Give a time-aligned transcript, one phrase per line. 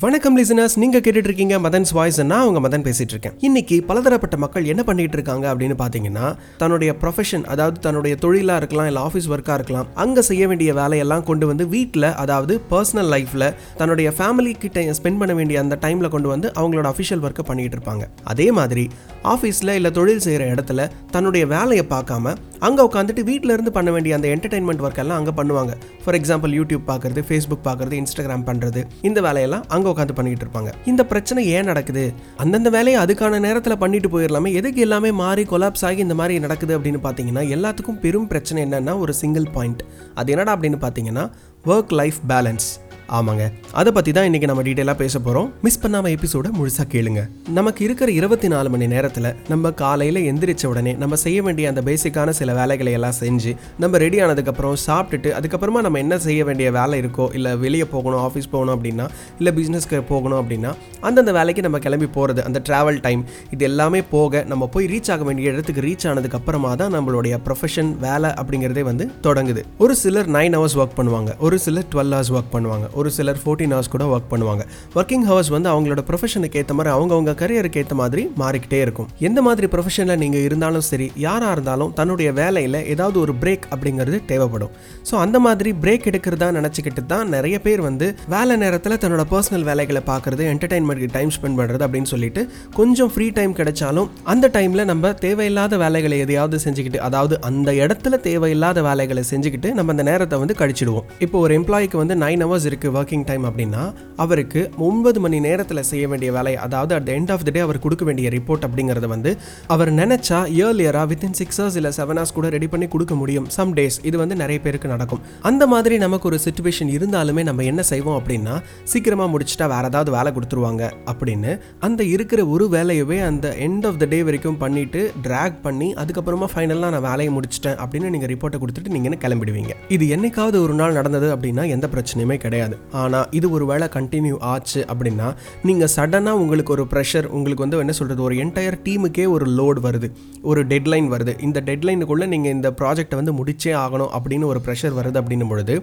[0.00, 4.64] வணக்கம் லிசனர்ஸ் நீங்க கேட்டுட்டு இருக்கீங்க மதன்ஸ் வாய்ஸ் நான் உங்க மதன் பேசிட்டு இருக்கேன் இன்னைக்கு பலதரப்பட்ட மக்கள்
[4.64, 9.88] என்ன பண்ணிட்டு இருக்காங்க அப்படின்னு பாத்தீங்கன்னா தன்னுடைய ப்ரொஃபஷன் அதாவது தன்னுடைய தொழிலா இருக்கலாம் இல்ல ஆஃபீஸ் ஒர்க்கா இருக்கலாம்
[9.94, 15.34] அங்க செய்ய வேண்டிய வேலையெல்லாம் கொண்டு வந்து வீட்டில் அதாவது பர்சனல் லைஃப்ல தன்னுடைய ஃபேமிலி கிட்ட ஸ்பெண்ட் பண்ண
[15.34, 18.84] வேண்டிய அந்த டைம்ல கொண்டு வந்து அவங்களோட அஃபிஷியல் ஒர்க்கை பண்ணிட்டு இருப்பாங்க அதே மாதிரி
[19.24, 24.28] ஆஃபீஸில் இல்லை தொழில் செய்கிற இடத்துல தன்னுடைய வேலையை பார்க்காம அங்கே உட்காந்துட்டு வீட்டில் இருந்து பண்ண வேண்டிய அந்த
[24.28, 25.72] என்டர்டைன்மெண்ட் ஒர்க் எல்லாம் அங்கே பண்ணுவாங்க.
[26.04, 30.70] ஃபார் எக்ஸாம்பிள் யூடியூப் பார்க்குறது ஃபேஸ்புக் பார்க்குறது இன்ஸ்டாகிராம் பண்ணுறது இந்த வேலையெல்லாம் அங்கே உட்காந்து பண்ணிட்டு இருப்பாங்க.
[30.86, 32.04] இந்த பிரச்சனை ஏன் நடக்குது?
[32.36, 37.02] அந்தந்த வேலையை அதுக்கான நேரத்தில் பண்ணிட்டு போயிடலாமே எதுக்கு எல்லாமே மாறி கொலாப்ஸ் ஆகி இந்த மாதிரி நடக்குது அப்படின்னு
[37.06, 39.82] பார்த்தீங்கன்னா எல்லாத்துக்கும் பெரும் பிரச்சனை என்னன்னா ஒரு சிங்கிள் பாயிண்ட்
[40.14, 41.26] அது என்னடா அப்படின்னு பார்த்தீங்கன்னா
[41.66, 42.68] ஒர்க் லைஃப் பேலன்ஸ்
[43.16, 43.44] ஆமாங்க.
[43.72, 47.20] அதை பற்றி தான் இன்றைக்கி நம்ம டீட்டெயிலாக பேச போகிறோம் மிஸ் பண்ணாமல் எபிசோட முழுசாக கேளுங்க.
[47.58, 52.28] நமக்கு இருக்கிற இருபத்தி நாலு மணி நேரத்தில் நம்ம காலையில் எந்திரிச்ச உடனே நம்ம செய்ய வேண்டிய அந்த பேசிக்கான
[52.28, 57.34] சில வேலைகளை எல்லாம் செஞ்சு நம்ம ரெடி ஆனதுக்கப்புறம் சாப்பிட்டுட்டு அதுக்கப்புறமா நம்ம என்ன செய்ய வேண்டிய வேலை இருக்கோ
[57.34, 62.44] இல்லை வெளியே போகணும் ஆஃபீஸ் போகணும் அப்படின்னா இல்லை பிஸ்னஸ்க்கு போகணும் அப்படின்னா அந்தந்த வேலைக்கு நம்ம கிளம்பி போகிறது
[62.44, 66.74] அந்த ட்ராவல் டைம் இது எல்லாமே போக நம்ம போய் ரீச் ஆக வேண்டிய இடத்துக்கு ரீச் ஆனதுக்கு அப்புறமா
[66.74, 69.62] தான் நம்மளுடைய ப்ரொஃபஷன் வேலை அப்படிங்கிறதே வந்து தொடங்குது.
[69.78, 71.38] ஒரு சிலர் நைன் ஹவர்ஸ் ஒர்க் பண்ணுவாங்க.
[71.38, 72.96] ஒரு சிலர் டுவெல் ஹவர்ஸ் ஒர்க் பண்ணுவாங்க.
[73.00, 74.62] ஒரு சிலர் ஃபோர்டீன் ஹவர்ஸ் கூட ஒர்க் பண்ணுவாங்க.
[74.98, 79.08] ஒர்க்கிங் ஹவர்ஸ் வந்து அவங்களோட ப்ரொஃபஷனுக்கு ஏற்ற மாதிரி அவங்கவுங்க கரியருக்கு ஏற்ற மாதிரி மாறிக்கிட்டே இருக்கும்.
[79.28, 84.72] எந்த மாதிரி ப்ரொஃபஷனில் நீங்கள் இருந்தாலும் சரி யாராக இருந்தாலும் தன்னுடைய வேலையில் ஏதாவது ஒரு பிரேக் அப்படிங்கிறது தேவைப்படும்.
[85.10, 90.02] ஸோ அந்த மாதிரி பிரேக் எடுக்கிறதா நினச்சிக்கிட்டு தான் நிறைய பேர் வந்து வேலை நேரத்தில் தன்னோட பர்சனல் வேலைகளை
[90.10, 92.42] பார்க்குறது என்டர்டைன்மெண்ட்டுக்கு டைம் ஸ்பெண்ட் பண்ணுறது அப்படின்னு சொல்லிட்டு
[92.78, 98.82] கொஞ்சம் ஃப்ரீ டைம் கிடைச்சாலும் அந்த டைமில் நம்ம தேவையில்லாத வேலைகளை எதையாவது செஞ்சுக்கிட்டு அதாவது அந்த இடத்துல தேவையில்லாத
[98.88, 101.06] வேலைகளை செஞ்சுக்கிட்டு நம்ம அந்த நேரத்தை வந்து கழிச்சிடுவோம்.
[101.24, 103.82] இப்போ ஒரு எம்ப்ளாய்க்கு வந்து நைன் ஹவர்ஸ் இருக்குது ஒர்க்கிங் டைம் அப்படின்னா
[104.24, 108.04] அவருக்கு ஒன்பது மணி நேரத்தில் செய்ய வேண்டிய வேலை அதாவது at end of the day அவர் கொடுக்க
[108.08, 109.30] வேண்டிய ரிப்போர்ட் அப்படிங்கிறத வந்து
[109.74, 113.46] அவர் நினைச்சா இயர்லியராக வித்தின் சிக்ஸ் ஹவர்ஸ் இல்லை செவன் ஹவர்ஸ் கூட ரெடி பண்ணி கொடுக்க முடியும்.
[113.56, 115.22] சம் டேஸ் இது வந்து நிறைய பேருக்கு நடக்கும்.
[115.50, 118.56] அந்த மாதிரி நமக்கு ஒரு சுச்சுவேஷன் இருந்தாலுமே நம்ம என்ன செய்வோம் அப்படின்னா
[118.92, 121.52] சீக்கிரமாக முடிச்சுட்டா வேற ஏதாவது வேலை கொடுத்துருவாங்க அப்படின்னு
[121.88, 126.92] அந்த இருக்கிற ஒரு வேலையவே அந்த எண்ட் ஆஃப் த டே வரைக்கும் பண்ணிட்டு ட்ராக் பண்ணி அதுக்கப்புறமா ஃபைனலாக
[126.96, 129.72] நான் வேலையை முடிச்சிட்டேன் அப்படின்னு நீங்கள் ரிப்போர்ட்டை கொடுத்துட்டு நீங்கள் கிளம்பிடுவீங்க.
[129.96, 132.77] இது என்னைக்காவது ஒரு நாள் நடந்தது அப்படின்னா எந்த பிரச்சனையுமே கிடையாது.
[133.00, 135.28] ஆனால் இது ஒரு வேளை கண்டினியூ ஆச்சு அப்படின்னா
[135.68, 140.10] நீங்கள் சடனாக உங்களுக்கு ஒரு ப்ரெஷர் உங்களுக்கு வந்து என்ன சொல்கிறது ஒரு என்டையர் டீமுக்கே ஒரு லோட் வருது
[140.50, 141.32] ஒரு டெட்லைன் வருது.
[141.46, 145.76] இந்த டெட்லைனுக்குள்ளே நீங்கள் இந்த ப்ராஜெக்டை வந்து முடிச்சே ஆகணும் அப்படின்னு ஒரு ப்ரெஷர் வருது அப்படின்னும் பொழுது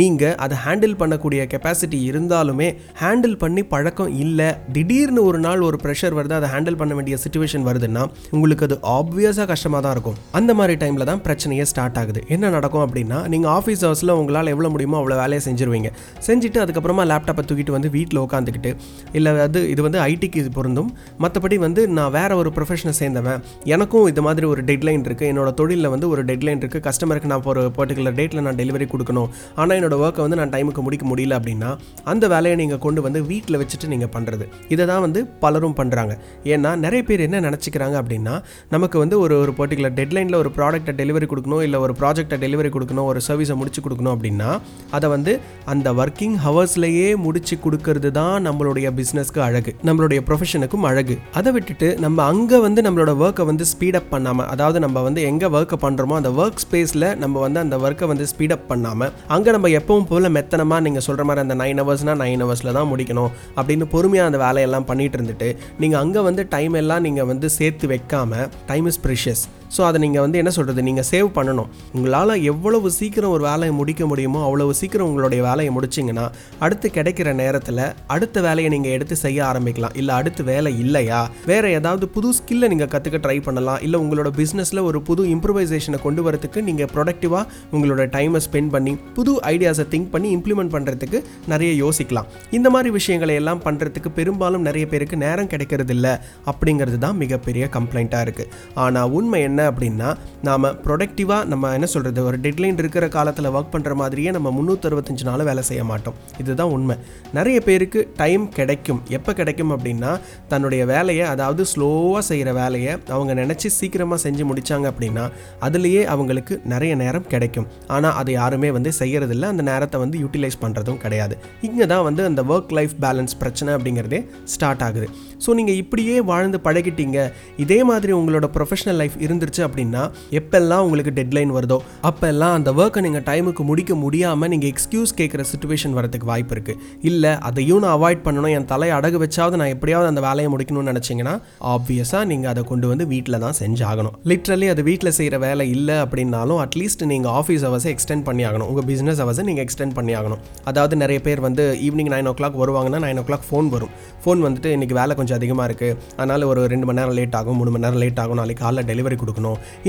[0.00, 2.68] நீங்கள் அதை ஹேண்டில் பண்ணக்கூடிய கெப்பாசிட்டி இருந்தாலுமே
[3.02, 7.66] ஹேண்டில் பண்ணி பழக்கம் இல்லை திடீர்னு ஒரு நாள் ஒரு ப்ரெஷர் வருது அதை ஹேண்டில் பண்ண வேண்டிய சுச்சுவேஷன்
[7.70, 8.04] வருதுன்னா
[8.36, 10.16] உங்களுக்கு அது ஆப்வியஸாக கஷ்டமாக தான் இருக்கும்.
[10.38, 12.22] அந்த மாதிரி டைமில் தான் பிரச்சனையே ஸ்டார்ட் ஆகுது.
[12.36, 15.90] என்ன நடக்கும் அப்படின்னா நீங்கள் ஆஃபீஸ் ஹவர்ஸில் உங்களால் எவ்வளோ முடியுமோ அவ்வளோ வேலையை செஞ்சுருவீங்க.
[16.36, 18.70] செஞ்சுட்டு அதுக்கப்புறமா லேப்டாப்பை தூக்கிட்டு வந்து வீட்டில் உட்காந்துக்கிட்டு
[19.18, 20.88] இல்லை அது இது வந்து ஐடிக்கு இது பொருந்தும்.
[21.22, 23.38] மற்றபடி வந்து நான் வேற ஒரு ப்ரொஃபஷனை சேர்ந்தவன்.
[23.74, 27.62] எனக்கும் இது மாதிரி ஒரு டெட்லைன் இருக்குது என்னோட தொழிலில் வந்து ஒரு டெட்லைன் இருக்குது கஸ்டமருக்கு நான் ஒரு
[27.78, 29.28] பர்டிகுலர் டேட்டில் நான் டெலிவரி கொடுக்கணும்.
[29.60, 31.70] ஆனால் என்னோட ஒர்க்கை வந்து நான் டைமுக்கு முடிக்க முடியல அப்படின்னா
[32.12, 36.12] அந்த வேலையை நீங்கள் கொண்டு வந்து வீட்டில் வச்சுட்டு நீங்கள் பண்ணுறது இதை தான் வந்து பலரும் பண்ணுறாங்க
[36.54, 38.36] ஏன்னா நிறைய பேர் என்ன நினச்சிக்கிறாங்க அப்படின்னா
[38.76, 43.08] நமக்கு வந்து ஒரு ஒரு பர்டிகுலர் டெட்லைனில் ஒரு ப்ராடக்ட்டை டெலிவரி கொடுக்கணும் இல்லை ஒரு ப்ராஜெக்டை டெலிவரி கொடுக்கணும்
[43.12, 44.50] ஒரு சர்வீஸை முடிச்சு கொடுக்கணும் அப்படின்னா
[44.96, 45.32] அதை வந்து
[45.72, 49.72] அந்த ஒர்க்கிங் ஹவர்ஸ்லேயே முடிச்சு கொடுக்கறது தான் நம்மளுடைய பிஸ்னஸ்க்கு அழகு.
[49.84, 51.16] நம்மளுடைய ப்ரொஃபஷனுக்கும் அழகு.
[51.34, 55.78] அதை விட்டுட்டு நம்ம அங்கே வந்து நம்மளோட ஒர்க்கை வந்து ஸ்பீடப் பண்ணாமல் அதாவது நம்ம வந்து எங்கே ஒர்க்கை
[55.86, 60.30] பண்ணுறோமோ அந்த ஒர்க் ஸ்பேஸில் நம்ம வந்து அந்த ஒர்க்கை வந்து ஸ்பீடப் பண்ணாமல் அங்கே நம்ம எப்பவும் போல்
[60.30, 64.84] மெத்தனமாக நீங்கள் சொல்கிற மாதிரி அந்த நைன் ஹவர்ஸ்னால் நைன் ஹவர்ஸில் தான் முடிக்கணும் அப்படின்னு பொறுமையாக அந்த வேலையெல்லாம்
[64.84, 69.44] பண்ணிட்டு இருந்துட்டு நீங்கள் அங்கே வந்து டைம் எல்லாம் நீங்கள் வந்து சேர்த்து வைக்காம டைம் இஸ் ப்ரிஷியஸ்
[69.74, 71.68] ஸோ அதை நீங்கள் வந்து என்ன சொல்கிறது நீங்கள் சேவ் பண்ணணும்.
[71.96, 76.24] உங்களால் எவ்வளவு சீக்கிரம் ஒரு வேலையை முடிக்க முடியுமோ அவ்வளவு சீக்கிரம் உங்களுடைய வேலையை முடிச்சிங்கன்னா
[76.66, 77.82] அடுத்து கிடைக்கிற நேரத்தில்
[78.14, 79.94] அடுத்த வேலையை நீங்கள் எடுத்து செய்ய ஆரம்பிக்கலாம்.
[80.00, 81.20] இல்லை அடுத்து வேலை இல்லையா?
[81.50, 83.80] வேறு ஏதாவது புது ஸ்கில்லை நீங்கள் கற்றுக்க ட்ரை பண்ணலாம்.
[83.86, 87.44] இல்லை உங்களோட பிஸ்னஸில் ஒரு புது இம்ப்ரூவைசேஷனை கொண்டு வரதுக்கு நீங்கள் ப்ரொடக்டிவாக
[87.74, 91.20] உங்களோட டைமை ஸ்பெண்ட் பண்ணி புது ஐடியாஸை திங்க் பண்ணி இம்ப்ளிமெண்ட் பண்ணுறதுக்கு
[91.54, 92.28] நிறைய யோசிக்கலாம்.
[92.58, 96.14] இந்த மாதிரி விஷயங்களை எல்லாம் பண்ணுறதுக்கு பெரும்பாலும் நிறைய பேருக்கு நேரம் கிடைக்கிறது இல்லை
[96.52, 98.50] அப்படிங்கிறது தான் மிகப்பெரிய கம்ப்ளைண்ட்டாக இருக்குது
[98.84, 100.08] ஆனால் உண்மை என்ன அப்படின்னா
[100.48, 105.44] நாம் ப்ரொடக்டிவாக நம்ம என்ன சொல்கிறது ஒரு டெட்லைன் இருக்கிற காலத்தில் ஒர்க் பண்ணுற மாதிரியே நம்ம முந்நூற்றறுபத்தஞ்சு நாள்
[105.48, 106.16] வேலை செய்ய மாட்டோம்.
[106.42, 106.96] இதுதான் உண்மை.
[107.38, 109.00] நிறைய பேருக்கு டைம் கிடைக்கும்.
[109.18, 110.12] எப்போ கிடைக்கும் அப்படின்னா
[110.52, 115.24] தன்னுடைய வேலையை அதாவது ஸ்லோவாக செய்கிற வேலையை அவங்க நினச்சி சீக்கிரமாக செஞ்சு முடித்தாங்க அப்படின்னா
[115.68, 117.66] அதுலேயே அவங்களுக்கு நிறைய நேரம் கிடைக்கும்.
[117.96, 121.36] ஆனால் அதை யாருமே வந்து செய்கிறதில்ல அந்த நேரத்தை வந்து யூட்டிலைஸ் பண்ணுறதும் கிடையாது.
[121.68, 124.20] இங்கே தான் வந்து அந்த ஒர்க் லைஃப் பேலன்ஸ் பிரச்சனை அப்படிங்கிறதே
[124.54, 125.08] ஸ்டார்ட் ஆகுது.
[125.44, 127.18] ஸோ நீங்கள் இப்படியே வாழ்ந்து பழகிட்டீங்க.
[127.64, 130.02] இதே மாதிரி உங்களோட ப்ரொஃபஷனல் லைஃப் இருந்து வந்துருச்சு அப்படின்னா
[130.38, 131.78] எப்பெல்லாம் உங்களுக்கு டெட்லைன் வருதோ
[132.08, 137.32] அப்பெல்லாம் அந்த ஒர்க்கை நீங்கள் டைமுக்கு முடிக்க முடியாமல் நீங்கள் எக்ஸ்கியூஸ் கேட்குற சுச்சுவேஷன் வரதுக்கு வாய்ப்பு இருக்குது இல்லை
[137.48, 138.52] அதையும் நான் அவாய்ட் பண்ணணும்.
[138.56, 141.34] என் தலையை அடகு வச்சாவது நான் எப்படியாவது அந்த வேலையை முடிக்கணும்னு நினச்சிங்கன்னா
[141.74, 144.14] ஆப்வியஸாக நீங்கள் அதை கொண்டு வந்து வீட்டில் தான் செஞ்சாகணும்.
[144.32, 148.68] லிட்ரலி அது வீட்டில் செய்கிற வேலை இல்லை அப்படின்னாலும் அட்லீஸ்ட் நீங்கள் ஆஃபீஸ் ஹவர்ஸை எக்ஸ்டெண்ட் பண்ணி ஆகணும்.
[148.72, 150.42] உங்கள் பிஸ்னஸ் ஹவர்ஸை நீங்கள் எக்ஸ்டெண்ட் பண்ணி ஆகணும்.
[150.72, 153.94] அதாவது நிறைய பேர் வந்து ஈவினிங் நைன் ஓ கிளாக் வருவாங்கன்னா நைன் ஓ கிளாக் ஃபோன் வரும்.
[154.24, 157.70] ஃபோன் வந்துட்டு இன்றைக்கி வேலை கொஞ்சம் அதிகமாக இருக்குது அதனால் ஒரு ரெண்டு மணி நேரம் லேட் ஆகும் மூணு
[157.74, 158.38] மணி நேரம் லேட் ஆகும்.
[158.40, 159.35] நாளைக்கு காலைல டெலிவரி கொடுக்கணும்.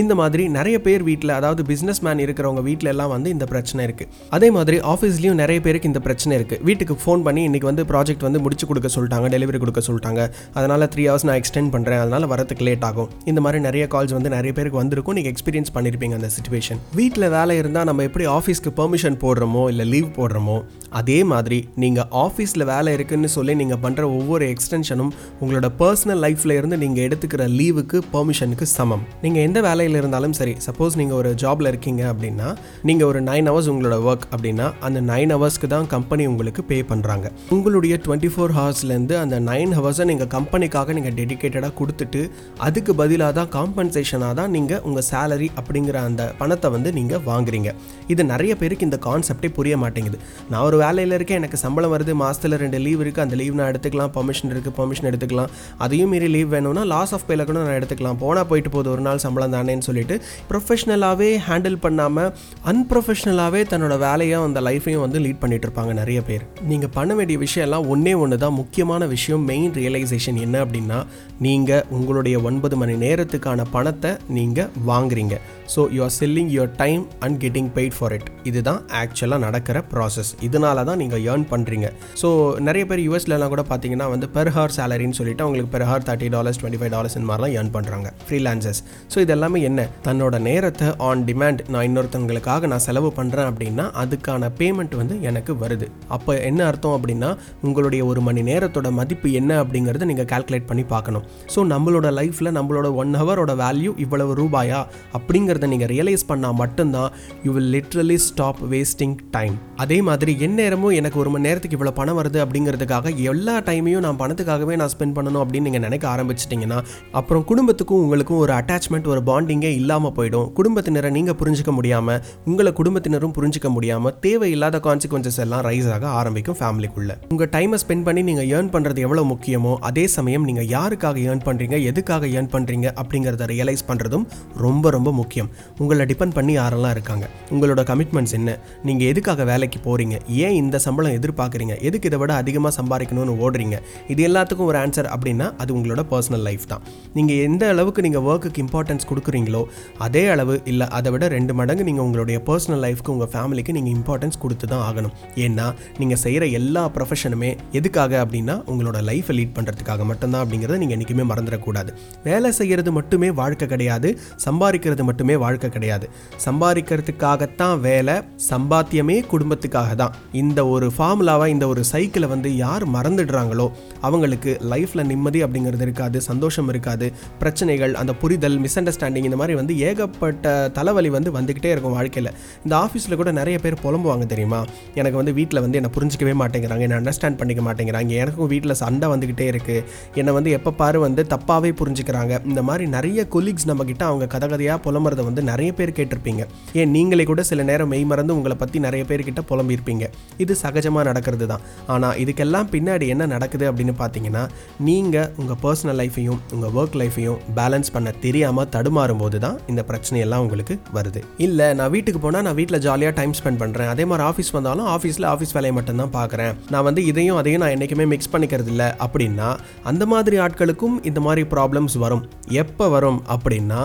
[0.03, 4.09] இந்த மாதிரி நிறைய பேர் வீட்டில் அதாவது பிஸ்னஸ் மேன் இருக்கிறவங்க வீட்டில் எல்லாம் வந்து இந்த பிரச்சனை இருக்குது
[4.37, 8.41] அதே மாதிரி ஆஃபீஸ்லேயும் நிறைய பேருக்கு இந்த பிரச்சனை இருக்குது வீட்டுக்கு ஃபோன் பண்ணி இன்றைக்கி வந்து ப்ராஜெக்ட் வந்து
[8.45, 10.21] முடிச்சு கொடுக்க சொல்லிட்டாங்க டெலிவரி கொடுக்க சொல்லிட்டாங்க.
[10.57, 13.09] அதனால் த்ரீ ஹவர்ஸ் நான் எக்ஸ்டெண்ட் பண்ணுறேன் அதனால் வரதுக்கு லேட் ஆகும்.
[13.31, 15.17] இந்த மாதிரி நிறைய கால்ஸ் வந்து நிறைய பேருக்கு வந்திருக்கும்.
[15.19, 20.09] நீங்கள் எக்ஸ்பீரியன்ஸ் பண்ணியிருப்பீங்க அந்த சுச்சுவேஷன் வீட்டில் வேலை இருந்தால் நம்ம எப்படி ஆஃபீஸ்க்கு பெர்மிஷன் போடுறோமோ இல்லை லீவ்
[20.19, 20.57] போடுறோமோ
[20.99, 25.11] அதே மாதிரி நீங்கள் ஆஃபீஸில் வேலை இருக்குன்னு சொல்லி நீங்கள் பண்ணுற ஒவ்வொரு எக்ஸ்டென்ஷனும்
[25.41, 29.03] உங்களோட பர்சனல் லைஃப்பில் இருந்து நீங்கள் எடுத்துக்கிற லீவுக்கு பெர்மிஷனுக்கு சமம்.
[29.23, 32.49] நீங்கள் எந்த வேலையில் இருந்தாலும் சரி சப்போஸ் நீங்கள் ஒரு ஜாபில் இருக்கீங்க அப்படின்னா
[32.89, 37.29] நீங்கள் ஒரு நைன் ஹவர்ஸ் உங்களோட ஒர்க் அப்படின்னா அந்த நைன் ஹவர்ஸ்க்கு தான் கம்பெனி உங்களுக்கு பே பண்ணுறாங்க
[37.55, 42.21] உங்களுடைய டுவெண்ட்டி ஃபோர் ஹவர்ஸ்லேருந்து அந்த நைன் ஹவர்ஸை நீங்கள் கம்பெனிக்காக நீங்கள் டெடிக்கேட்டடாக கொடுத்துட்டு
[42.67, 47.69] அதுக்கு பதிலாக தான் காம்பன்சேஷனாக தான் நீங்கள் உங்கள் சேலரி அப்படிங்கிற அந்த பணத்தை வந்து நீங்கள் வாங்குறீங்க.
[48.13, 50.17] இது நிறைய பேருக்கு இந்த கான்செப்டே புரிய மாட்டேங்குது.
[50.51, 54.13] நான் ஒரு வேலையில் இருக்கேன் எனக்கு சம்பளம் வருது மாதத்தில் ரெண்டு லீவ் இருக்குது அந்த லீவ் நான் எடுத்துக்கலாம்
[54.17, 55.51] பர்மிஷன் இருக்குது பர்மிஷன் எடுத்துக்கலாம்.
[55.85, 58.19] அதையும் மீறி லீவ் வேணும்னா லாஸ் ஆஃப் பேல கூட நான் எடுத்துக்கலாம்.
[58.23, 60.17] போனால் போயிட்டு போகுது ஒரு நாள் சம்பளம் தானேன்னு சொல்லிட்டு
[60.51, 62.29] ப்ரொஃபஷ்னலாகவே ஹேண்டில் பண்ணாமல்
[62.71, 66.43] அன்ப்ரொஃபஷ்னலாகவே தன்னோட வேலையும் அந்த லைஃப்பையும் வந்து லீட் பண்ணிட்டு இருப்பாங்க நிறைய பேர்.
[66.71, 68.55] நீங்கள் பண்ண வேண்டிய விஷயம் எல்லாம் ஒன்றே ஒன்று தான்.
[68.61, 70.99] முக்கியமான விஷயம் மெயின் ரியலைசேஷன் என்ன அப்படின்னா
[71.45, 75.35] நீங்கள் உங்களுடைய ஒன்பது மணி நேரத்துக்கான பணத்தை நீங்கள் வாங்குறீங்க.
[75.73, 80.31] So you are selling your time and getting paid for it இதுதான் ஆக்சுவலாக நடக்கிற ப்ராசஸ்
[80.47, 81.87] இதனால தான் நீங்கள் ஏர்ன் பண்ணுறீங்க
[82.21, 82.29] ஸோ
[82.67, 86.59] நிறைய பேர் யூஎஸ்லலாம் கூட பார்த்தீங்கன்னா வந்து பெர் ஹார் சேலரின்னு சொல்லிட்டு அவங்களுக்கு per hour thirty dollars
[86.61, 88.81] twenty five dollars இந்த மாதிரிலாம் ஏர்ன் பண்ணுறாங்க ஃப்ரீலான்சர்ஸ்
[89.17, 89.81] ஸோ இது எல்லாமே என்ன?
[90.05, 95.87] தன்னோட நேரத்தை ஆன் டிமாண்ட் நான் இன்னொருத்தவங்களுக்காக நான் செலவு பண்ணுறேன் அப்படின்னா அதுக்கான பேமெண்ட் வந்து எனக்கு வருது.
[96.15, 97.29] அப்போ என்ன அர்த்தம் அப்படின்னா
[97.67, 101.23] உங்களுடைய ஒரு மணி நேரத்தோட மதிப்பு என்ன அப்படிங்கிறத நீங்கள் கால்குலேட் பண்ணி பார்க்கணும்.
[101.53, 104.81] ஸோ நம்மளோட லைஃப்பில் நம்மளோட ஒன் ஹவரோட வேல்யூ இவ்வளவு ரூபாயா?
[105.19, 107.09] அப்படிங்கிறத நீங்கள் ரியலைஸ் பண்ணால் மட்டும்தான்
[107.47, 112.19] you will literally stop wasting time அதே மாதிரி எந்நேரமும் எனக்கு ஒரு மணி நேரத்துக்கு இவ்வளோ பணம்
[112.21, 116.79] வருது அப்படிங்கிறதுக்காக எல்லா டைமையும் நான் பணத்துக்காகவே நான் ஸ்பெண்ட் பண்ணணும் அப்படின்னு நீங்கள் நினைக்க ஆரம்பிச்சிட்டிங்கன்னா
[117.21, 120.47] அப்புறம் குடும்பத்துக்கும் உங்களுக்கும் ஒரு அட்டாச்மெண்ட் ஒரு பாண்டிங்கே இல்லாமல் போயிடும்.
[120.59, 122.19] குடும்பத்தினரை நீங்கள் புரிஞ்சிக்க முடியாமல்
[122.49, 128.23] உங்களை குடும்பத்தினரும் புரிஞ்சிக்க முடியாமல் தேவையில்லாத கான்சிக்வன்சஸ் எல்லாம் ரைஸ் ஆக ஆரம்பிக்கும் ஃபேமிலிக்குள்ள உங்கள் டைமை ஸ்பெண்ட் பண்ணி
[128.29, 133.45] நீங்கள் ஏர்ன் பண்ணுறது எவ்வளோ முக்கியமோ அதே சமயம் நீங்கள் யாருக்காக ஏர்ன் பண்ணுறீங்க எதுக்காக ஏர்ன் பண்ணுறீங்க அப்படிங்கிறத
[133.53, 134.25] ரியலைஸ் பண்ணுறதும்
[134.65, 135.49] ரொம்ப ரொம்ப முக்கியம்.
[135.81, 137.25] உங்களை டிபெண்ட் பண்ணி யாரெல்லாம் இருக்காங்க?
[137.53, 138.57] உங்களோட கமிட்மெண்ட்ஸ் என்ன?
[138.87, 140.15] நீங்கள் எதுக்காக வேலைக்கு போகிறீங்க
[140.45, 141.75] ஏன் இந்த சம்பளம் எதிர்பார்க்குறீங்க?
[141.87, 143.77] எதுக்கு இதை விட அதிகமாக சம்பாதிக்கணும்னு ஓடுறீங்க?
[144.13, 146.83] இது எல்லாத்துக்கும் ஒரு ஆன்சர் அப்படின்னா அது உங்களோட பர்சனல் லைஃப் தான்.
[147.17, 149.61] நீங்கள் எந்த அளவுக்கு நீங்கள் ஒர்க்குக்கு இம்பார்ட்டன்ஸ் கொடுக்குறீங்களோ
[150.05, 154.39] அதே அளவு இல்லை அதை விட ரெண்டு மடங்கு நீங்கள் உங்களுடைய பர்சனல் லைஃப்க்கு உங்கள் ஃபேமிலிக்கு நீங்கள் இம்பார்ட்டன்ஸ்
[154.43, 155.13] கொடுத்து தான் ஆகணும்.
[155.45, 155.65] ஏன்னா
[155.99, 161.91] நீங்கள் செய்கிற எல்லா ப்ரொஃபஷனுமே எதுக்காக அப்படின்னா உங்களோட லைஃப்பை லீட் பண்ணுறதுக்காக மட்டும்தான் அப்படிங்கிறத நீங்கள் என்றைக்குமே மறந்துடக்கூடாது.
[162.27, 164.11] வேலை செய்கிறது மட்டுமே வாழ்க்கை கிடையாது
[164.45, 166.07] சம்பாதிக்கிறது மட்டுமே வாழ்க்கை கிடையாது.
[166.45, 168.15] சம்பாதிக்கிறதுக்காகத்தான் வேலை
[168.49, 170.15] சம்பாத்தியமே குடும்பத்துக்காக தான்.
[170.43, 173.67] இந்த ஒரு ஃபார்முலாவாக இந்த ஒரு சைக்கிளை வந்து யார் மறந்துடுறாங்களோ
[174.07, 177.07] அவங்களுக்கு லைஃப்பில் நிம்மதி அப்படிங்கிறது இருக்காது சந்தோஷம் இருக்காது
[177.41, 182.31] பிரச்சனைகள் அந்த புரிதல் மிஸ் அண்டர்ஸ்டாண்டிங் இந்த மாதிரி வந்து ஏகப்பட்ட தலைவலி வந்து வந்துக்கிட்டே இருக்கும் வாழ்க்கையில்.
[182.65, 184.59] இந்த ஆஃபீஸில் கூட நிறைய பேர் புலம்புவாங்க தெரியுமா?
[184.99, 189.47] எனக்கு வந்து வீட்டில் வந்து என்னை புரிஞ்சிக்கவே மாட்டேங்கிறாங்க என்னை அண்டர்ஸ்டாண்ட் பண்ணிக்க மாட்டேங்கிறாங்க எனக்கும் வீட்டில் சண்டை வந்துக்கிட்டே
[189.53, 189.83] இருக்குது
[190.21, 192.33] என்னை வந்து எப்போ பாரு வந்து தப்பாகவே புரிஞ்சுக்கிறாங்க.
[192.51, 196.43] இந்த மாதிரி நிறைய கொலீக்ஸ் நம்மக்கிட்ட அவங்க கதை கதையாக புலம்புறதை வந்து நிறைய பேர் கேட்டிருப்பீங்க.
[196.79, 200.05] ஏன் நீங்களே கூட சில நேரம் மெய் மறந்து உங்களை பற்றி நிறைய பேர்கிட்ட புலம்பியிருப்பீங்க.
[200.43, 201.63] இது சகஜமாக நடக்கிறது தான்
[201.93, 204.43] ஆனால் இதுக்கெல்லாம் பின்னாடி என்ன நடக்குது அப்படின்னு பார்த்தீங்கன்னா
[204.87, 210.43] நீங்கள் உங்கள் பர்சனல் லைஃப்பையும் உங்கள் ஒர்க் லைஃப்பையும் பேலன்ஸ் பண்ண தெரியாமல் தடுமாறும் போது தான் இந்த பிரச்சனையெல்லாம்
[210.45, 211.21] உங்களுக்கு வருது.
[211.47, 215.27] இல்லை நான் வீட்டுக்கு போனால் நான் வீட்டில் ஜாலியாக டைம் ஸ்பெண்ட் பண்ணுறேன் அதே மாதிரி ஆஃபீஸ் வந்தாலும் ஆஃபீஸில்
[215.33, 216.53] ஆஃபீஸ் வேலையை மட்டும்தான் பார்க்குறேன்.
[216.75, 218.89] நான் வந்து இதையும் அதையும் நான் என்றைக்குமே மிக்ஸ் பண்ணிக்கிறது இல்லை.
[219.07, 219.49] அப்படின்னா
[219.91, 222.23] அந்த மாதிரி ஆட்களுக்கும் இந்த மாதிரி ப்ராப்ளம்ஸ் வரும்.
[222.63, 223.81] எப்போ வரும் அப்படின்னா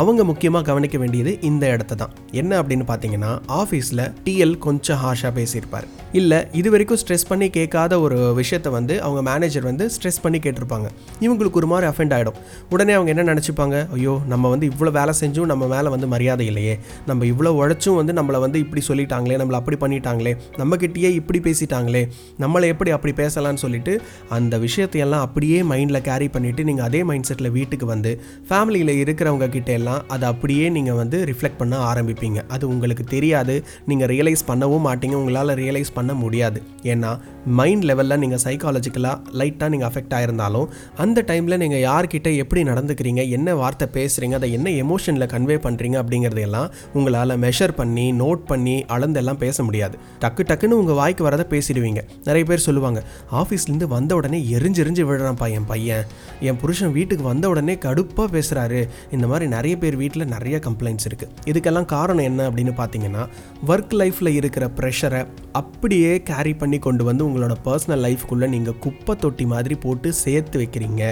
[0.00, 2.14] அவங்க முக்கியமாக கவனிக்க வேண்டியது இந்த இடத்த தான்.
[2.40, 5.86] என்ன அப்படின்னு பார்த்தீங்கன்னா ஆஃபீஸில் டிஎல் கொஞ்சம் ஹார்ஷாக பேசியிருப்பார்.
[6.20, 10.88] இல்லை இது வரைக்கும் ஸ்ட்ரெஸ் பண்ணி கேட்காத ஒரு விஷயத்தை வந்து அவங்க மேனேஜர் வந்து ஸ்ட்ரெஸ் பண்ணி கேட்டிருப்பாங்க.
[11.24, 12.38] இவங்களுக்கு ஒரு மாதிரி அஃபெண்ட் ஆகிடும்
[12.74, 13.76] உடனே அவங்க என்ன நினச்சிப்பாங்க?
[13.96, 16.74] ஐயோ நம்ம வந்து இவ்வளோ வேலை செஞ்சும் நம்ம மேலே வந்து மரியாதை இல்லையே.
[17.06, 22.02] நம்ம இவ்வளோ உழைச்சும் வந்து நம்மளை வந்து இப்படி சொல்லிட்டாங்களே நம்மளை அப்படி பண்ணிட்டாங்களே நம்மக்கிட்டேயே இப்படி பேசிட்டாங்களே
[22.40, 23.94] நம்மளை எப்படி அப்படி பேசலாம்னு சொல்லிட்டு
[24.28, 28.12] அந்த விஷயத்தையெல்லாம் அப்படியே மைண்டில் கேரி பண்ணிவிட்டு நீங்கள் அதே மைண்ட் செட்டில் வீட்டுக்கு வந்து
[28.48, 32.40] ஃபேமிலியில் இருக்கிறவங்க கிட்ட எல்லாம் அதை அப்படியே நீங்கள் வந்து ரிஃப்ளெக்ட் பண்ண ஆரம்பிப்பீங்க.
[32.48, 33.64] அது உங்களுக்கு தெரியாது.
[33.86, 35.14] நீங்கள் ரியலைஸ் பண்ணவும் மாட்டீங்க.
[35.14, 36.62] உங்களால் ரியலைஸ் பண்ண முடியாது.
[36.82, 37.10] ஏன்னா
[37.46, 43.54] மைண்ட் லெவலில் நீங்கள் சைக்காலஜிக்கலாக லைட்டாக நீங்கள் அஃபெக்ட் ஆயிருந்தாலும் அந்த டைமில் நீங்கள் யார்கிட்ட எப்படி நடந்துக்கிறீங்க என்ன
[43.54, 49.62] வார்த்தை பேசுகிறீங்க அதை என்ன எமோஷனில் கன்வே பண்ணுறீங்க அப்படிங்கிறதையெல்லாம் உங்களால் மெஷர் பண்ணி நோட் பண்ணி அளந்தெல்லாம் பேச
[49.62, 49.98] முடியாது.
[50.24, 52.00] டக்கு டக்குன்னு உங்கள் வாய்க்கு வரதை பேசிடுவீங்க.
[52.24, 53.02] நிறைய பேர் சொல்லுவாங்க
[53.40, 56.04] ஆஃபீஸ்லேருந்து வந்த உடனே எரிஞ்செரிஞ்சு விடுறான்ப்பா என் பையன்.
[56.40, 61.30] என் புருஷன் வீட்டுக்கு வந்த உடனே கடுப்பாக பேசுகிறாரு இந்த மாதிரி நிறைய பேர் வீட்டில் நிறைய கம்ப்ளைண்ட்ஸ் இருக்குது
[61.52, 63.26] இதுக்கெல்லாம் காரணம் என்ன அப்படின்னு பார்த்தீங்கன்னா
[63.68, 69.46] ஒர்க் லைஃப்பில் இருக்கிற ப்ரெஷரை அப்படியே கேரி பண்ணி கொண்டு வந்து உங்களோட பர்சனல் லைஃப்குள்ளே நீங்கள் குப்பை தொட்டி
[69.46, 71.02] மாதிரி போட்டு சேர்த்து வைக்கிறீங்க.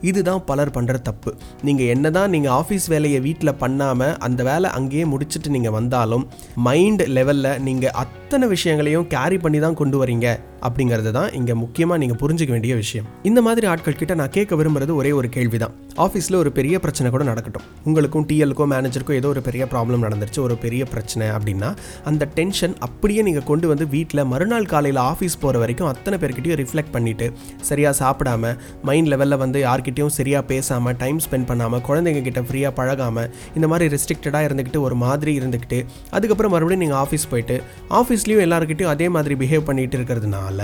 [0.00, 1.30] இதுதான் பலர் பண்ணுற தப்பு.
[1.62, 6.26] நீங்கள் என்ன தான் நீங்கள் ஆஃபீஸ் வேலையை வீட்டில் பண்ணாமல் அந்த வேலை அங்கேயே முடிச்சுட்டு நீங்கள் வந்தாலும்
[6.68, 7.96] மைண்ட் லெவலில் நீங்கள்
[8.34, 10.28] அத்தனை விஷயங்களையும் கேரி பண்ணி தான் கொண்டு வரீங்க
[10.66, 13.06] அப்படிங்கிறது தான் இங்கே முக்கியமாக நீங்கள் புரிஞ்சுக்க வேண்டிய விஷயம்.
[13.28, 15.74] இந்த மாதிரி ஆட்கள் கிட்ட நான் கேட்க விரும்புறது ஒரே ஒரு கேள்வி தான்
[16.04, 17.66] ஆஃபீஸில் ஒரு பெரிய பிரச்சனை கூட நடக்கட்டும்.
[17.88, 21.68] உங்களுக்கும் டிஎல்க்கோ மேனேஜருக்கோ ஏதோ ஒரு பெரிய ப்ராப்ளம் நடந்துருச்சு ஒரு பெரிய பிரச்சனை அப்படின்னா
[22.10, 26.92] அந்த டென்ஷன் அப்படியே நீங்கள் கொண்டு வந்து வீட்டில் மறுநாள் காலையில் ஆஃபீஸ் போகிற வரைக்கும் அத்தனை பேர்கிட்டையும் ரிஃப்ளெக்ட்
[26.96, 27.28] பண்ணிவிட்டு
[27.70, 28.52] சரியாக சாப்பிடாம
[28.90, 33.92] மைண்ட் லெவலில் வந்து யார்கிட்டையும் சரியாக பேசாமல் டைம் ஸ்பெண்ட் பண்ணாமல் குழந்தைங்க கிட்ட ஃப்ரீயாக பழகாமல் இந்த மாதிரி
[33.96, 35.80] ரெஸ்ட்ரிக்டடாக இருந்துக்கிட்டு ஒரு மாதிரி இருந்துக்கிட்டு
[36.16, 37.58] அதுக்கப்புறம் மறுபடியும் நீங்கள் ஆஃபீஸ் போயிட்டு
[38.00, 40.60] ஆஃபீஸ் ஆஃபீஸ்லேயும் எல்லாருக்கிட்டையும் அதே மாதிரி பிஹேவ் பண்ணிட்டு இருக்கிறதுனால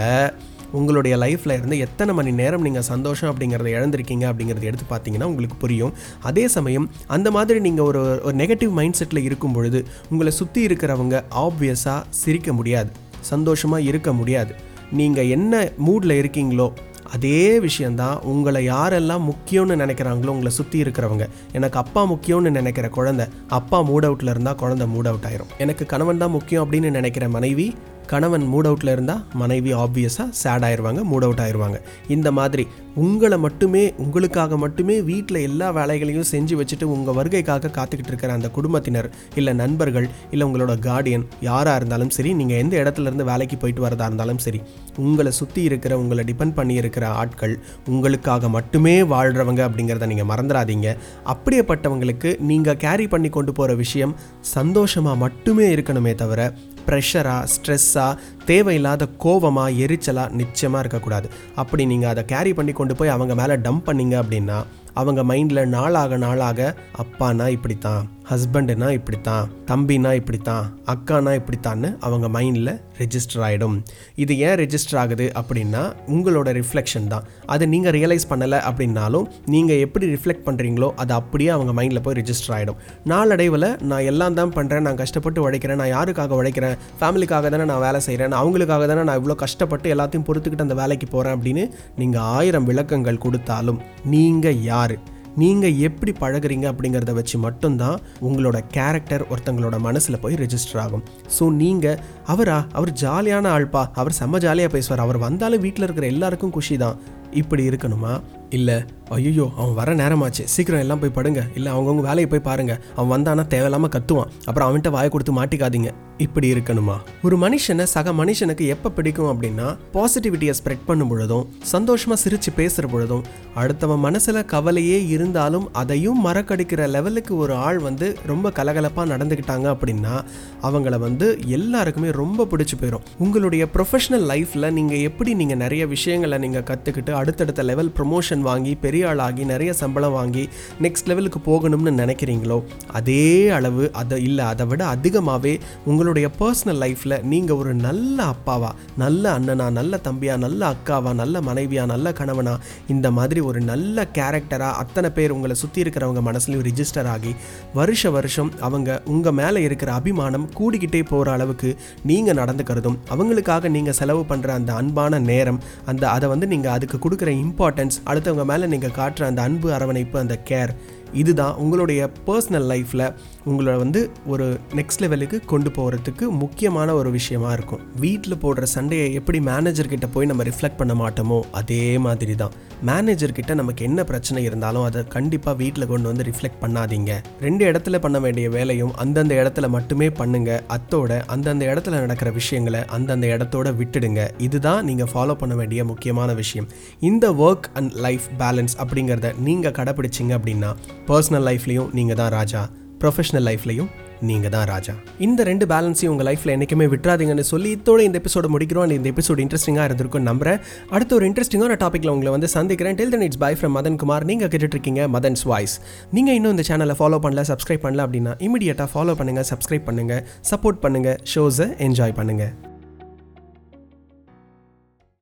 [0.79, 5.93] உங்களுடைய லைஃப்பில் இருந்து எத்தனை மணி நேரம் நீங்கள் சந்தோஷம் அப்படிங்கிறத இழந்திருக்கீங்க அப்படிங்கிறத எடுத்து பார்த்தீங்கன்னா உங்களுக்கு புரியும்.
[6.29, 6.87] அதே சமயம்
[7.17, 9.81] அந்த மாதிரி நீங்கள் ஒரு ஒரு நெகட்டிவ் மைண்ட் செட்டில் இருக்கும் பொழுது
[10.13, 12.93] உங்களை சுற்றி இருக்கிறவங்க ஆப்வியஸாக சிரிக்க முடியாது.
[13.33, 14.55] சந்தோஷமாக இருக்க முடியாது.
[15.01, 16.69] நீங்கள் என்ன மூடில் இருக்கீங்களோ
[17.13, 21.27] அதே விஷயந்தான் உங்களை யாரெல்லாம் முக்கியம்னு நினைக்கிறாங்களோ உங்களை சுற்றி இருக்கிறவங்க.
[21.53, 25.53] எனக்கு அப்பா முக்கியம்னு நினைக்கிற குழந்தை அப்பா மூட் அவுட்டில் இருந்தால் குழந்தை மூட் அவுட் ஆயிரும்.
[25.59, 27.75] எனக்கு கணவன் தான் முக்கியம் அப்படின்னு நினைக்கிற மனைவி
[28.11, 31.77] கணவன் மூட் அவுட்டில் இருந்தால் மனைவி ஆப்வியஸாக சேட் ஆயிடுவாங்க மூட் அவுட் ஆயிடுவாங்க
[32.09, 32.65] இந்த மாதிரி
[33.01, 39.09] உங்களை மட்டுமே உங்களுக்காக மட்டுமே வீட்டில் எல்லா வேலைகளையும் செஞ்சு வச்சுட்டு உங்கள் வருகைக்காக காத்துக்கிட்டு இருக்கிற அந்த குடும்பத்தினர்
[39.35, 44.09] இல்லை நண்பர்கள் இல்லை உங்களோட கார்டியன் யாராக இருந்தாலும் சரி நீங்கள் எந்த இடத்துல இருந்து வேலைக்கு போயிட்டு வரதா
[44.11, 44.61] இருந்தாலும் சரி
[44.99, 47.55] உங்களை சுற்றி இருக்கிற உங்களை டிபெண்ட் பண்ணி இருக்கிற ஆட்கள்
[47.89, 50.89] உங்களுக்காக மட்டுமே வாழ்கிறவங்க அப்படிங்கிறத நீங்கள் மறந்துடாதீங்க
[51.35, 54.17] அப்படியேப்பட்டவங்களுக்கு நீங்கள் கேரி பண்ணி கொண்டு போகிற விஷயம்
[54.55, 56.41] சந்தோஷமாக மட்டுமே இருக்கணுமே தவிர
[56.87, 61.29] ப்ரெஷராக ஸ்ட்ரெஸ்ஸாக தேவையில்லாத கோவமாக எரிச்சலாக நிச்சயமாக இருக்கக்கூடாது.
[61.55, 64.61] அப்படி நீங்கள் அதை கேரி பண்ணி கொண்டு போய் அவங்க மேலே டம்ப் பண்ணீங்க அப்படின்னா
[64.95, 68.07] அவங்க மைண்டில் நாளாக நாளாக அப்பானா இப்படித்தான்.
[68.31, 73.77] ஹஸ்பண்டுனா இப்படித்தான் தம்பினா இப்படித்தான் அக்கானா இப்படித்தான்னு அவங்க மைண்டில் ரெஜிஸ்டர் ஆகிடும்
[74.15, 77.25] இது ஏன் ரெஜிஸ்டர் ஆகுது அப்படின்னா உங்களோட ரிஃப்ளெக்ஷன் தான்.
[77.47, 82.55] அதை நீங்கள் ரியலைஸ் பண்ணலை அப்படின்னாலும் நீங்கள் எப்படி ரிஃப்ளெக்ட் பண்ணுறீங்களோ அது அப்படியே அவங்க மைண்டில் போய் ரிஜிஸ்டர்
[82.57, 87.81] ஆகிடும் நாளடைவில் நான் எல்லாம் தான் பண்ணுறேன் நான் கஷ்டப்பட்டு உழைக்கிறேன் நான் யாருக்காக உழைக்கிறேன் ஃபேமிலிக்காக தானே நான்
[87.81, 91.65] வேலை செய்கிறேன் அவங்களுக்காக தானே நான் இவ்வளோ கஷ்டப்பட்டு எல்லாத்தையும் பொறுத்துக்கிட்டு அந்த வேலைக்கு போகிறேன் அப்படின்னு
[91.99, 94.97] நீங்கள் ஆயிரம் விளக்கங்கள் கொடுத்தாலும் நீங்கள் யார்?
[95.37, 101.03] நீங்கள் எப்படி பழகுறீங்க அப்படிங்கிறத வச்சு மட்டும்தான் உங்களோட கேரக்டர் ஒருத்தங்களோட மனசில் போய் ரெஜிஸ்டர் ஆகும்.
[101.39, 102.67] ஸோ நீங்கள் அவரா?
[102.73, 103.91] அவர் ஜாலியான ஆள்பா?
[103.93, 105.01] அவர் செம்ம ஜாலியாக பேசுவார்.
[105.01, 106.99] அவர் வந்தாலும் வீட்டில் இருக்கிற எல்லாருக்கும் குஷி தான்.
[107.31, 108.21] இப்படி இருக்கணுமா?
[108.51, 110.43] இல்லை ஐயோ அவன் வர நேரமாச்சு.
[110.55, 111.41] சீக்கிரம் எல்லாம் போய் படுங்க.
[111.59, 112.75] இல்லை அவங்கவுங்க வேலையை போய் பாருங்க.
[112.97, 114.31] அவன் வந்தானா தேவையில்லாமல் கத்துவான்.
[114.49, 115.91] அப்புறம் அவன்கிட்ட வாயை கொடுத்து மாட்டிக்காதீங்க.
[116.25, 116.95] இப்படி இருக்கணுமா?
[117.27, 123.23] ஒரு மனுஷனை சக மனுஷனுக்கு எப்போ பிடிக்கும் அப்படின்னா பாசிட்டிவிட்டியை ஸ்ப்ரெட் பண்ணும் பொழுதும் சந்தோஷமாக சிரித்து பேசுகிற பொழுதும்
[123.63, 130.15] அடுத்தவன் மனசில் கவலையே இருந்தாலும் அதையும் மறக்கடிக்கிற லெவலுக்கு ஒரு ஆள் வந்து ரொம்ப கலகலப்பாக நடந்துக்கிட்டாங்க அப்படின்னா
[130.63, 131.27] அவங்கள வந்து
[131.59, 137.63] எல்லாருக்குமே ரொம்ப பிடிச்சி போயிடும் உங்களுடைய ப்ரொஃபஷனல் லைஃப்பில் நீங்கள் எப்படி நீங்கள் நிறைய விஷயங்களை நீங்கள் கற்றுக்கிட்டு அடுத்தடுத்த
[137.63, 140.43] லெவல் ப்ரொமோஷன் வாங்கி பெரிய பெரிய ஆளாகி நிறைய சம்பளம் வாங்கி
[140.85, 142.57] நெக்ஸ்ட் லெவலுக்கு போகணும்னு நினைக்கிறீங்களோ
[142.93, 143.23] அதே
[143.57, 145.53] அளவு அதை இல்லை அதை விட அதிகமாகவே
[145.85, 151.85] உங்களுடைய பர்சனல் லைஃப்பில் நீங்கள் ஒரு நல்ல அப்பாவா நல்ல அண்ணனா நல்ல தம்பியா நல்ல அக்காவா நல்ல மனைவியா
[151.87, 152.55] நல்ல கணவனா
[152.89, 157.33] இந்த மாதிரி ஒரு நல்ல கேரக்டராக அத்தனை பேர் உங்களை சுற்றி இருக்கிறவங்க மனசுலையும் ரிஜிஸ்டர் ஆகி
[157.75, 161.73] வருஷ வருஷம் அவங்க உங்கள் மேலே இருக்கிற அபிமானம் கூடிக்கிட்டே போகிற அளவுக்கு
[162.05, 167.33] நீங்கள் நடந்துக்கிறதும் அவங்களுக்காக நீங்கள் செலவு பண்ணுற அந்த அன்பான நேரம் அந்த அதை வந்து நீங்கள் அதுக்கு கொடுக்குற
[167.41, 170.73] இம்பார்ட்டன்ஸ் அடுத்தவங்க மேலே நீங்கள் காட்டுற அந்த அன்பு அரவணைப்பு அந்த கேர்
[171.13, 173.13] இதுதான் உங்களுடைய பர்சனல் லைஃப்பில்
[173.45, 177.81] உங்களை வந்து ஒரு நெக்ஸ்ட் லெவலுக்கு கொண்டு போகிறதுக்கு முக்கியமான ஒரு விஷயமா இருக்கும்.
[178.01, 182.51] வீட்டில் போடுற சண்டையை எப்படி மேனேஜர்கிட்ட போய் நம்ம ரிஃப்ளெக்ட் பண்ண மாட்டோமோ அதே மாதிரி தான்
[182.87, 187.13] மேனேஜர்கிட்ட நமக்கு என்ன பிரச்சனை இருந்தாலும் அதை கண்டிப்பாக வீட்டில் கொண்டு வந்து ரிஃப்ளெக்ட் பண்ணாதீங்க.
[187.41, 190.63] ரெண்டு இடத்துல பண்ண வேண்டிய வேலையும் அந்தந்த இடத்துல மட்டுமே பண்ணுங்க.
[190.77, 194.31] அத்தோட அந்தந்த இடத்துல நடக்கிற விஷயங்களை அந்தந்த இடத்தோட விட்டுடுங்க.
[194.39, 196.69] இதுதான் நீங்கள் ஃபாலோ பண்ண வேண்டிய முக்கியமான விஷயம்.
[197.01, 200.77] இந்த ஒர்க் அண்ட் லைஃப் பேலன்ஸ் அப்படிங்கிறத நீங்கள் கடைப்பிடிச்சிங்க அப்படின்னா
[201.11, 202.63] பர்சனல் லைஃப்லையும் நீங்கள் தான் ராஜா.
[203.03, 203.91] ப்ரொஃபஷனல் லைஃப்லையும்
[204.29, 204.95] நீங்கள் தான் ராஜா.
[205.27, 208.85] இந்த ரெண்டு பேலன்ஸையும் உங்கள் லைஃப்பில் என்றைக்குமே விட்டுறாதீங்கன்னு சொல்லி இதோட இந்த எபிசோட முடிக்கிறோம்.
[208.87, 210.61] அண்ட் இந்த எபிசோட் இன்ட்ரெஸ்டிங்காக இருந்திருக்கும் நம்புறேன்.
[210.95, 212.99] அடுத்த ஒரு இன்ட்ரெஸ்டிங்கான டாப்பிக்கில் உங்களை வந்து சந்திக்கிறேன்.
[213.01, 215.77] Till then it's bye from Madan Kumar நீங்கள் கேட்டுட்ருக்கீங்க மதன்ஸ் வாய்ஸ்
[216.19, 220.83] நீங்கள் இன்னும் இந்த சேனலை ஃபாலோ பண்ணல சப்ஸ்கிரைப் பண்ணல அப்படின்னா இமீடியட்டாக ஃபாலோ பண்ணுங்கள் சப்ஸ்கிரைப் பண்ணுங்கள் சப்போர்ட்
[220.87, 222.70] பண்ணுங்கள் ஷோஸை என்ஜாய் பண்ணுங்கள்